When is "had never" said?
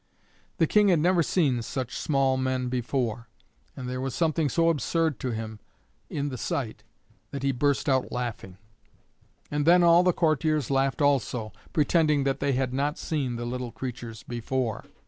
0.87-1.21